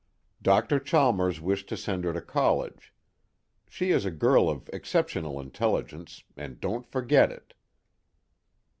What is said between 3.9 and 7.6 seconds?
is a girl of exceptional intelligence, and don't forget it."